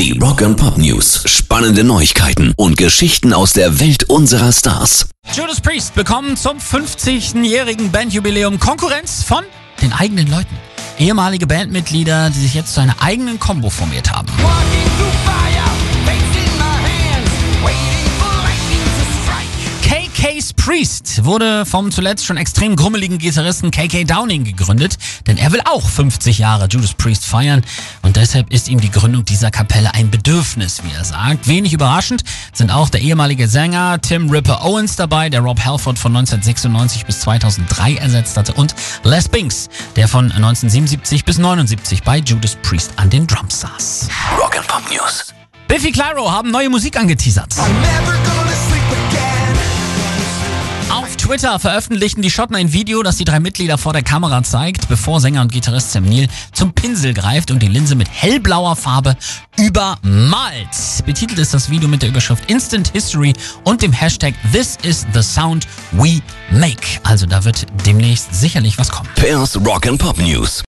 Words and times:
Die 0.00 0.18
Rock 0.18 0.40
and 0.40 0.56
Pop 0.56 0.78
News. 0.78 1.24
Spannende 1.26 1.84
Neuigkeiten 1.84 2.54
und 2.56 2.78
Geschichten 2.78 3.34
aus 3.34 3.52
der 3.52 3.80
Welt 3.80 4.04
unserer 4.04 4.50
Stars. 4.50 5.10
Judas 5.34 5.60
Priest 5.60 5.94
bekommen 5.94 6.38
zum 6.38 6.56
50-jährigen 6.56 7.90
Bandjubiläum 7.92 8.58
Konkurrenz 8.58 9.22
von 9.22 9.44
den 9.82 9.92
eigenen 9.92 10.30
Leuten. 10.30 10.56
Ehemalige 10.98 11.46
Bandmitglieder, 11.46 12.30
die 12.30 12.40
sich 12.40 12.54
jetzt 12.54 12.72
zu 12.72 12.80
einer 12.80 12.96
eigenen 13.02 13.38
Combo 13.38 13.68
formiert 13.68 14.10
haben. 14.10 14.28
Priest 20.64 21.24
wurde 21.24 21.64
vom 21.64 21.90
zuletzt 21.90 22.26
schon 22.26 22.36
extrem 22.36 22.76
grummeligen 22.76 23.16
Gitarristen 23.16 23.70
KK 23.70 24.04
Downing 24.04 24.44
gegründet, 24.44 24.98
denn 25.26 25.38
er 25.38 25.52
will 25.52 25.62
auch 25.64 25.88
50 25.88 26.38
Jahre 26.38 26.66
Judas 26.68 26.92
Priest 26.92 27.24
feiern 27.24 27.64
und 28.02 28.16
deshalb 28.16 28.52
ist 28.52 28.68
ihm 28.68 28.78
die 28.78 28.90
Gründung 28.90 29.24
dieser 29.24 29.50
Kapelle 29.50 29.94
ein 29.94 30.10
Bedürfnis, 30.10 30.82
wie 30.84 30.92
er 30.94 31.02
sagt. 31.06 31.48
Wenig 31.48 31.72
überraschend 31.72 32.24
sind 32.52 32.70
auch 32.70 32.90
der 32.90 33.00
ehemalige 33.00 33.48
Sänger 33.48 34.02
Tim 34.02 34.28
Ripper 34.28 34.62
Owens 34.62 34.96
dabei, 34.96 35.30
der 35.30 35.40
Rob 35.40 35.64
Halford 35.64 35.98
von 35.98 36.14
1996 36.14 37.06
bis 37.06 37.20
2003 37.20 37.94
ersetzt 37.94 38.36
hatte 38.36 38.52
und 38.52 38.74
Les 39.02 39.30
Binks, 39.30 39.70
der 39.96 40.08
von 40.08 40.26
1977 40.26 41.24
bis 41.24 41.38
79 41.38 42.02
bei 42.02 42.18
Judas 42.18 42.58
Priest 42.62 42.92
an 42.96 43.08
den 43.08 43.26
Drums 43.26 43.60
saß. 43.60 44.08
Rock 44.38 44.58
and 44.58 44.66
Pop 44.68 44.82
News. 44.90 45.32
Biffy 45.68 45.90
Clyro 45.90 46.30
haben 46.30 46.50
neue 46.50 46.68
Musik 46.68 46.98
angeteasert. 46.98 47.54
Twitter 51.30 51.60
veröffentlichten 51.60 52.22
die 52.22 52.30
Schotten 52.30 52.56
ein 52.56 52.72
Video, 52.72 53.04
das 53.04 53.16
die 53.16 53.24
drei 53.24 53.38
Mitglieder 53.38 53.78
vor 53.78 53.92
der 53.92 54.02
Kamera 54.02 54.42
zeigt, 54.42 54.88
bevor 54.88 55.20
Sänger 55.20 55.42
und 55.42 55.52
Gitarrist 55.52 55.92
Sam 55.92 56.04
Neill 56.04 56.26
zum 56.52 56.72
Pinsel 56.72 57.14
greift 57.14 57.52
und 57.52 57.62
die 57.62 57.68
Linse 57.68 57.94
mit 57.94 58.08
hellblauer 58.10 58.74
Farbe 58.74 59.16
übermalt. 59.56 60.66
Betitelt 61.06 61.38
ist 61.38 61.54
das 61.54 61.70
Video 61.70 61.88
mit 61.88 62.02
der 62.02 62.08
Überschrift 62.08 62.50
Instant 62.50 62.88
History 62.88 63.32
und 63.62 63.80
dem 63.80 63.92
Hashtag 63.92 64.34
This 64.50 64.76
is 64.82 65.06
the 65.14 65.22
Sound 65.22 65.68
We 65.92 66.20
Make. 66.50 66.98
Also 67.04 67.26
da 67.26 67.44
wird 67.44 67.64
demnächst 67.86 68.34
sicherlich 68.34 68.76
was 68.76 68.88
kommen. 68.88 69.08
Pairs 69.14 69.56
Rock 69.64 69.86
and 69.86 70.00
Pop 70.00 70.18
News. 70.18 70.58